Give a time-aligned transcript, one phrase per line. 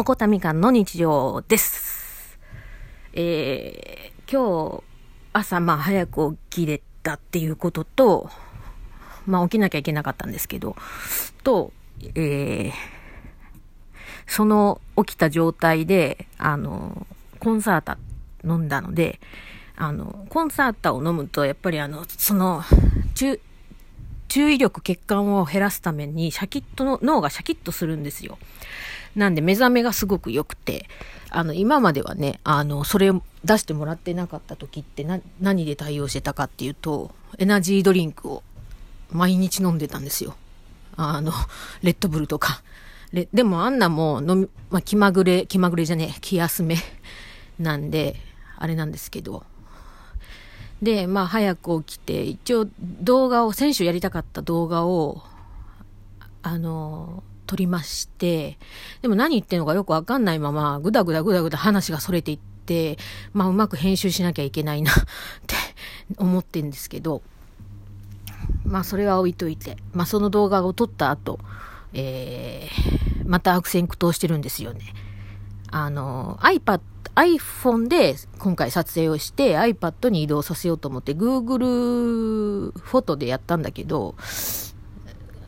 [0.00, 2.38] もこたみかんの日常です。
[3.12, 4.82] えー、今日、
[5.34, 8.30] 朝、まあ、早く起きれたっていうことと、
[9.26, 10.74] まあ、起きなきゃいけなかったんですけど、
[11.44, 11.74] と、
[12.14, 12.72] えー、
[14.26, 17.06] その起きた状態で、あの、
[17.38, 17.98] コンサータ
[18.42, 19.20] 飲んだので、
[19.76, 22.62] あの、コンサータを飲むと、やっぱりあの、その、
[23.12, 23.38] 中、
[24.28, 28.38] 注意力、血管を減らすために、シャキッとの、脳がシャキッとするんですよ。
[29.16, 30.86] なんで目覚めがすごく良くて、
[31.30, 38.42] あの、今まではね、あの、それを出してもらってなかった時ってな、何で対応してたかっていうと、エナジードリンクを
[39.12, 40.36] 毎日飲んでたんですよ。
[40.96, 41.32] あの、
[41.82, 42.62] レッドブルとか。
[43.12, 46.76] ででもあんなも飲み、まあ、気まぐれ、気まぐれじゃねえ、気休め
[47.58, 48.16] なんで、
[48.56, 49.44] あれなんですけど。
[50.82, 55.22] で、まあ早く起きて、一応動画を、選手やりたかった動画を、
[56.42, 58.58] あの、撮りまして、
[59.02, 62.96] でも何言ってんのかよくわかんないまま、ぐだぐだぐだぐだ話がそれていって、
[63.32, 64.94] まあうまく編集しなきゃいけないなっ
[65.48, 65.56] て
[66.16, 67.22] 思ってんですけど、
[68.64, 71.40] まあそれは置いといて、まあその動画を撮った後、
[71.92, 74.94] えー、また悪戦苦闘してるんですよね。
[75.72, 76.80] あの、iPad、
[77.16, 84.14] iPhone で今回撮影をして iPad に移動させようと思って Google フォトでやったんだけど、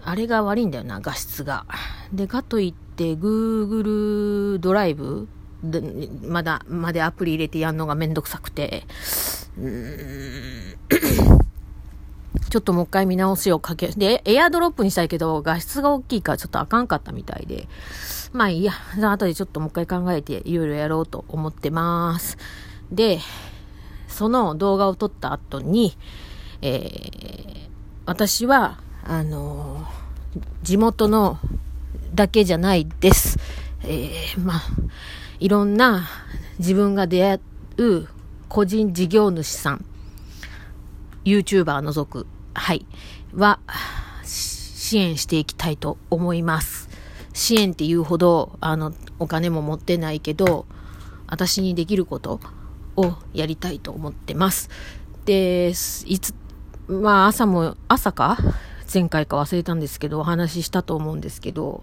[0.04, 1.66] あれが悪いんだよな、画質が。
[2.12, 5.28] で、かといって Google ドライブ
[5.62, 5.80] で
[6.24, 8.84] まだ、までアプリ入れてやるのがめんどくさくて、
[9.58, 11.42] うーん
[12.52, 17.68] ちょっともう一回見直しをかけ、で、エアドロップにしたいけど、画質が大きいからちょっとあかんかったみたいで、
[18.32, 22.36] まあいいや、じゃあ後でちょっともう一回考えていろいろやろうと思ってます。
[22.90, 23.20] で、
[24.08, 25.96] その動画を撮った後に、
[26.60, 27.68] えー、
[28.04, 29.86] 私は、あの
[30.62, 31.38] 地元の
[32.14, 33.38] だけじゃないです。
[33.84, 34.62] えー、まあ、
[35.40, 36.08] いろんな
[36.58, 37.40] 自分が出会
[37.78, 38.08] う
[38.48, 39.84] 個人事業主さん、
[41.24, 42.86] YouTuber 除く、はい、
[43.34, 43.58] は、
[44.24, 46.88] 支援していきたいと思います。
[47.32, 50.66] 支援っていうほど、あの、お金も持ってないけど、
[51.26, 52.40] 私にできること
[52.96, 54.68] をやりたいと思ってます。
[55.24, 55.72] で、い
[56.18, 56.34] つ、
[56.88, 58.36] まあ朝も、朝か？
[58.92, 61.82] 前回か忘れたんですけど、お話ししたと思うんですけど、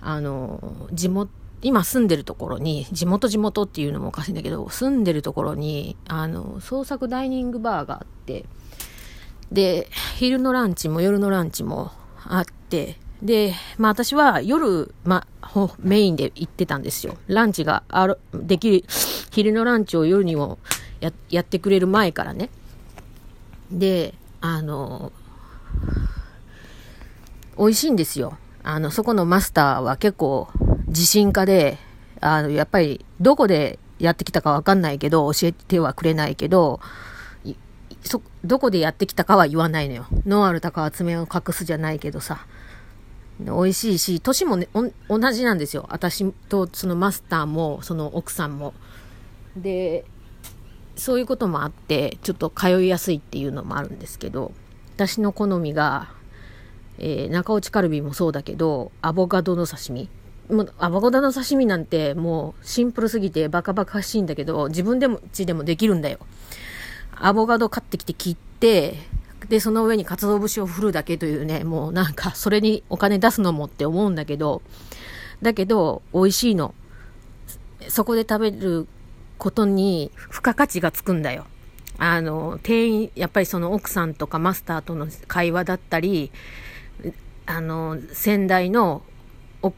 [0.00, 8.44] あの、地元、今住んでるところに、地元地元っていうのもおかしいんだけど、住んでるところに、あの、創作ダイニングバーがあって、
[9.52, 11.90] で、昼のランチも夜のランチも
[12.24, 17.16] あって、で、まあ私は夜、まあ、メインで行ってたんですよ。
[17.26, 18.84] ランチがある、できる、
[19.30, 20.58] 昼のランチを夜にも
[21.00, 22.50] ややってくれる前からね。
[23.70, 25.12] で、あの、
[27.58, 28.38] 美味しいんですよ。
[28.62, 30.48] あの、そこのマスターは結構
[30.86, 31.78] 自信家で、
[32.20, 36.80] あの、やっぱりどこでやってきたかわかんないけど、教えてはくれないけど、
[38.04, 40.06] そ、どこでやってきたかは言わないのよ。
[40.26, 42.46] ノンアルタカは爪を隠すじゃないけどさ。
[43.40, 44.68] 美味しいし、年もね、
[45.08, 45.86] 同じなんですよ。
[45.90, 48.74] 私とそのマスターも、その奥さんも。
[49.56, 50.04] で、
[50.96, 54.52] そういうこともあって、ちょっと通いやすいっていうのもあるんですけど、
[54.96, 56.08] 私の好みが、
[56.98, 60.08] えー、中落ちカルビもそうだけど、アボカドの刺身。
[60.54, 66.18] もうアボカドの刺身なんてもうシンプルすぎてバカバカしいんだけど、自分でも、ちでもできるんだよ。
[67.14, 68.96] アボカド買ってきて切って、
[69.48, 74.62] で、その上に鰹節を振るだけというね、もうなんか、それにお金出すのもって思うんだけど、
[75.42, 76.74] だけど、美味しいの。
[77.88, 78.86] そこで食べる
[79.38, 81.46] ことに付加価値がつくんだよ。
[81.98, 86.30] あの、店員、やっぱりその奥さんとかマスターとの会話だったり、
[87.50, 89.02] あの、先代の
[89.62, 89.72] お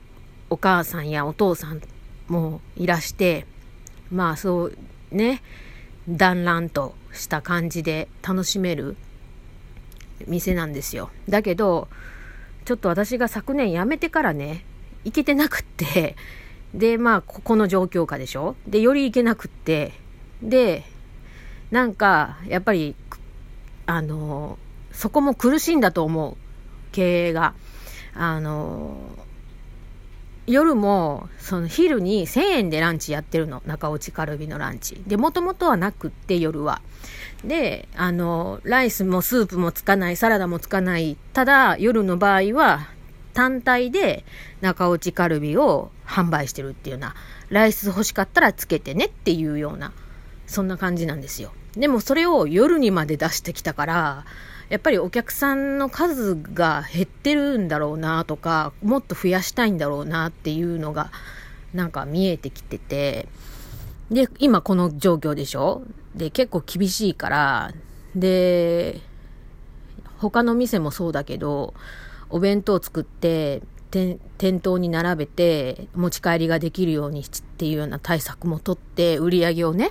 [0.51, 1.81] お母さんやお父さん
[2.27, 3.47] もいらして、
[4.11, 4.77] まあそう
[5.13, 5.41] ね、
[6.09, 8.97] 団らんとした感じで楽しめる
[10.27, 11.11] 店なんですよ。
[11.29, 11.87] だけど、
[12.65, 14.65] ちょっと私が昨年辞めてからね、
[15.05, 16.17] 行けてなくって、
[16.75, 18.57] で、まあ、ここの状況下でしょ？
[18.67, 19.93] で、より行けなくって、
[20.43, 20.83] で、
[21.71, 22.97] なんか、やっぱり、
[23.87, 24.59] あの、
[24.91, 26.37] そこも苦しいんだと思う。
[26.93, 27.55] 経営が。
[28.15, 28.97] あの、
[30.47, 33.63] 夜も、その昼に1000円でランチやってるの。
[33.67, 35.01] 中落ちカルビのランチ。
[35.07, 36.83] で、もともとはなくって、夜は。
[37.45, 41.17] で、あの、ライスもスープもつかない、サラダもつかない。
[41.33, 42.89] ただ、夜の場合は、
[43.33, 44.25] 単体で
[44.61, 47.15] 中落ちカルビを販売してるっていうような、
[47.49, 49.93] ライス欲しかったらつけてねっていうような、
[50.47, 51.53] そんな感じなんですよ。
[51.77, 54.25] でもそれを夜にまで出してきたから、
[54.69, 61.11] やっぱりお客さんの数が減ってるんだろうなとか、もっと増やしたいんだろうなっていうのが
[61.75, 63.29] なんか見えてきてて、
[64.11, 65.83] で、今この状況でしょ？
[66.15, 67.73] で、結構厳しいから、
[68.15, 69.01] で、
[70.19, 71.75] 他の店もそうだけど、
[72.29, 79.91] お弁当作って、店頭に並べて持ち帰りができるようにっていうような対策もとって売り上げをね、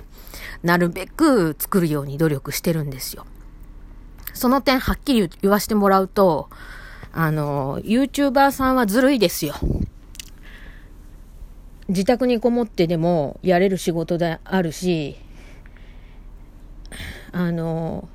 [0.62, 3.26] なるべく作るように努力してるんですよ。
[4.32, 6.48] その点はっきり言わせてもらうと、
[7.12, 9.54] あの、YouTuber さんはずるいですよ。
[11.88, 15.16] 自宅にこもってでもやれる仕事であるし、
[17.32, 18.08] あの、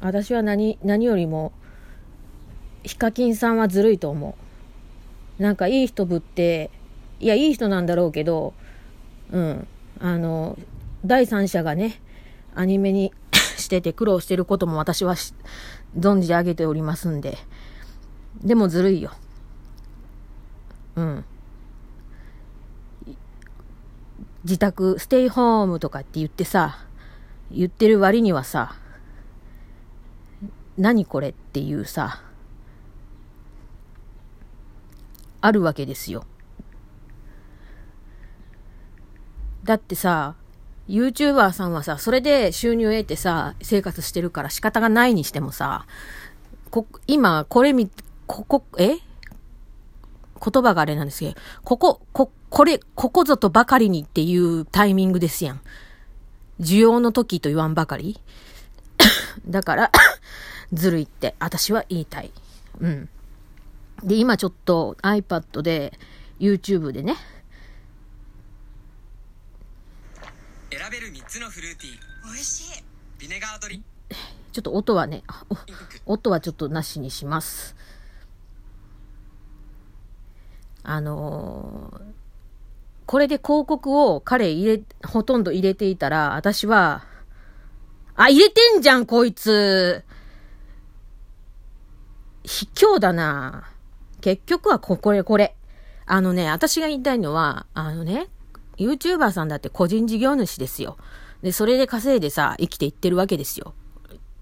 [0.00, 1.52] 私は何、何よりも、
[2.82, 4.41] ヒカキンさんはずるいと思う。
[5.38, 6.70] なんかいい人ぶって、
[7.20, 8.54] いや、いい人なんだろうけど、
[9.30, 9.66] うん、
[10.00, 10.58] あの、
[11.04, 12.00] 第三者がね、
[12.54, 13.12] アニメに
[13.56, 15.14] してて苦労してることも私は
[15.98, 17.38] 存じ上げておりますんで。
[18.42, 19.12] でもずるいよ。
[20.96, 21.24] うん。
[24.44, 26.78] 自宅、ステイホームとかって言ってさ、
[27.50, 28.74] 言ってる割にはさ、
[30.76, 32.22] 何これっていうさ、
[35.42, 36.24] あるわけですよ。
[39.64, 40.34] だってさ、
[40.88, 45.86] YouTuber さんはさ、それで収入を得てさ、生活してるから仕方がないにしてもさ、
[46.70, 47.90] こ、今、これ見、
[48.26, 48.96] ここ、え？
[50.44, 55.60] 言葉があれなんですけど、ここ、こ、これ、ここぞとばかりにっていうタイミングですやん。
[56.60, 58.20] 需要の時と言わんばかり
[59.48, 59.90] だから
[60.72, 62.30] ずるいって私は言いたい。
[62.80, 63.08] うん。
[64.02, 65.98] で、今ちょっと iPad で
[66.40, 67.16] YouTube でね。
[70.70, 72.24] 選べる3つのフルーティー。
[72.24, 72.84] 美味しい。
[73.18, 73.82] ビネガードリ
[74.52, 75.22] ちょっと音はね、
[76.04, 77.76] 音はちょっとなしにします。
[80.82, 82.02] あのー、
[83.06, 87.04] これで広告を彼入れ、ほとんど入れていたら、私は、
[88.14, 90.04] あ、入れてんじゃん、こいつ。
[92.42, 93.70] 卑怯だな。
[94.22, 95.54] 結局はこ、これ、これ。
[96.06, 98.28] あのね、私が言いたいのは、あのね、
[98.78, 100.96] YouTuber さんだって個人事業主ですよ。
[101.42, 103.74] で、それで稼いでさ、生きていってるわけですよ。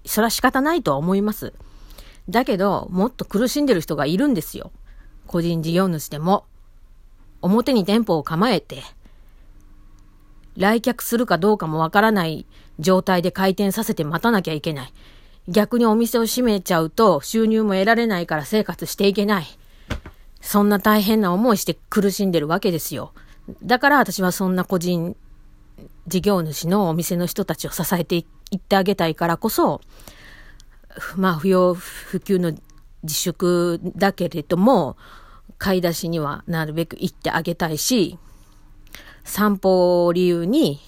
[0.05, 1.53] それは仕方ないとは思います。
[2.29, 4.71] だけど、もっと苦しんでる人がいるんですよ。
[5.25, 6.45] 個人事業主でも、
[7.41, 8.83] 表に店舗を構えて、
[10.57, 12.45] 来客するかどうかもわからない
[12.77, 14.93] 状態で回転させて待たなきゃいけない。
[15.47, 19.45] 逆にお店を閉めちゃうと収入も得られないから生活していけない。
[20.41, 23.13] そんな大変な思いして苦しんでるわけですよ。
[23.63, 25.15] だから私はそんな個人
[26.07, 28.25] 事業主のお店の人たちを支えてい
[28.57, 29.81] ってあげたいからこそ、
[31.15, 32.53] まあ不要不急の
[33.03, 34.97] 自粛だけれども、
[35.57, 38.17] 買い出しにはなるべく行ってあげたいし、
[39.23, 40.79] 散歩を理由に、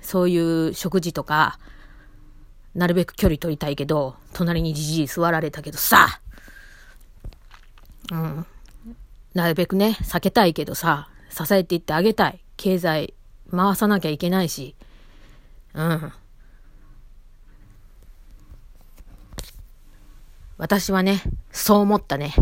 [0.00, 1.58] そういう食事とか、
[2.74, 6.20] なるべく距離取りたいけど、隣にじじい座られたけどさ、
[8.10, 8.46] うん。
[9.34, 12.40] なるべくね、避けたいけどさ、支えていってあげたい。
[12.56, 13.14] 経済
[13.50, 14.76] 回さなきゃいけないし、
[15.74, 16.12] うん。
[20.56, 21.20] 私はね、
[21.50, 22.32] そう思ったね。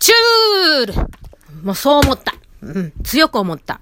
[0.00, 0.94] チュール
[1.62, 2.34] もうそう思った。
[2.62, 3.80] うん、強く思った。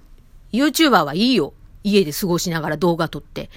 [0.53, 1.55] YouTuber はいいよ。
[1.83, 3.51] 家で過ごしながら動画撮って、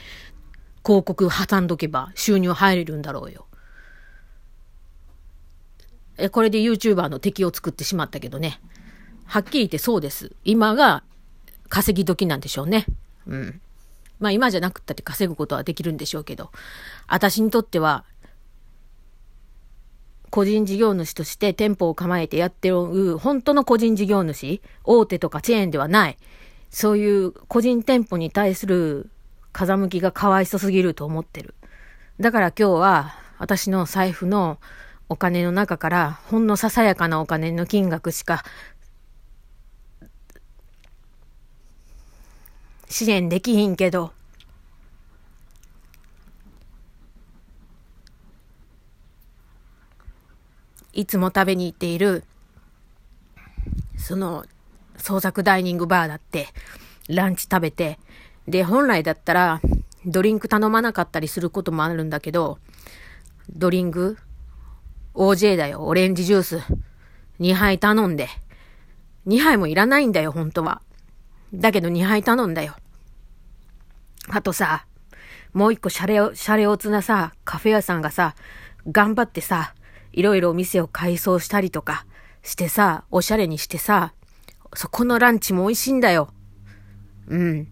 [0.85, 3.46] 広告挟んどけば収入入れるんだろうよ。
[6.17, 8.59] え、これで YouTuber の敵を作ってしまったけどね。
[9.25, 10.31] はっきり言ってそうです。
[10.43, 11.03] 今が
[11.69, 12.85] 稼ぎ時なんでしょうね。
[13.27, 13.61] うん。
[14.19, 16.51] まあ今じゃなくったって稼ぐことはできるんでしょうけど、
[17.07, 18.03] 私にとっては
[20.29, 26.17] 個人事業主として店舗を構えてやってる本当の個人事業主、大手とかチェーンではない、
[26.69, 29.09] そういう個人店舗に対する
[29.51, 31.53] 風向きがかわいそすぎると思ってる。
[32.19, 34.57] だから今日は私の財布の
[35.09, 38.43] お金の中からほんのささやかなお金の金額しか
[42.89, 44.13] 支援できひんけど、
[50.93, 52.23] いつも食べに行っている、
[53.97, 54.45] その、
[54.97, 56.47] 創作ダイニングバーだって、
[57.07, 57.99] ランチ食べて、
[58.47, 59.61] で、本来だったら、
[60.05, 62.57] ドリンク頼まなかったりすることもあるんだけど、
[63.49, 64.17] ドリンク
[65.17, 66.61] ?OJ だよ、オレンジジュース。
[67.39, 68.29] 2杯頼んで。
[69.27, 70.81] 2杯もいらないんだよ、本当は。
[71.53, 72.75] だけど2杯頼んだよ。
[74.29, 74.85] あとさ、
[75.53, 78.35] もう一個シャレオ、シャレオツなさ、カフェ屋さんがさ、
[78.91, 79.73] 頑張ってさ、
[80.13, 82.05] いろいろお店を改装したりとか
[82.43, 84.13] してさ、おしゃれにしてさ、
[84.73, 86.29] そこのランチも美味しいんだよ。
[87.27, 87.67] うん。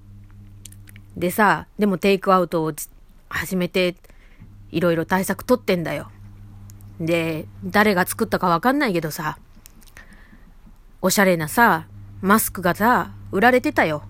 [1.15, 2.73] でさ、でもテイクアウトを
[3.29, 3.95] 始めて、
[4.71, 6.11] いろいろ対策取ってんだよ。
[6.99, 9.37] で、誰が作ったかわかんないけどさ、
[11.01, 11.87] おしゃれなさ、
[12.21, 14.03] マスクがさ、売られてたよ。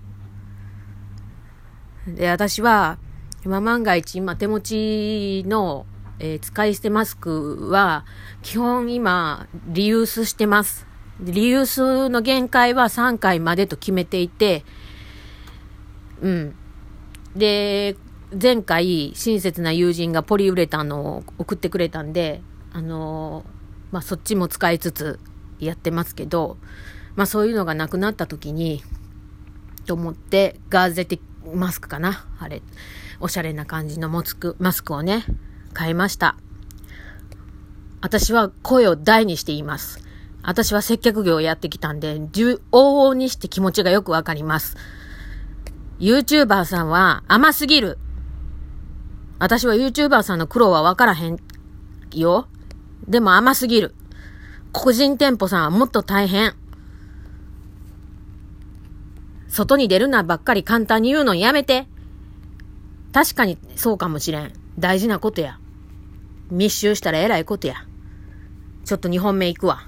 [2.08, 2.98] で、私は、
[3.44, 5.86] 今万が一、今手持ちの、
[6.20, 8.06] えー、使い捨てマスクは、
[8.44, 10.88] 基本今、リユースしてます。
[11.20, 14.63] リユースの限界は3回までと決めていて、
[16.22, 16.56] うん。
[17.36, 17.98] で、
[18.42, 22.42] 前回、親切な友人がポリウレタンのを送ってくれたんで、
[22.75, 23.46] あの、
[23.91, 25.20] まあ、そっちも使いつつ
[25.60, 26.58] やってますけど、
[27.15, 28.84] まあ、そういうのがなくなった時に、
[29.86, 31.22] と思って、ガーゼ的
[31.53, 32.62] マスクかなあれ、
[33.22, 35.24] おしゃれな感じのマスク、マスクをね、
[35.72, 36.36] 買いました。
[38.01, 40.01] 私は声を大にして言います。
[40.44, 44.75] 私は接客業をやってきたんで、往々にして気持ちがよくわかります。
[46.00, 47.98] YouTuber さんは甘すぎる。
[49.39, 51.38] 私は YouTuber さんの苦労はわからへん
[52.13, 52.50] よ。
[53.08, 53.94] でも甘すぎる。
[54.72, 56.54] 個人店舗さんはもっと大変。
[59.48, 61.88] 外に出るなばっかり簡単に言うのやめて。
[63.14, 64.52] 確かにそうかもしれん。
[64.78, 65.60] 大事なことや。
[66.52, 67.86] 密集したらえらいことや。
[68.84, 69.88] ちょっと2本目行くわ。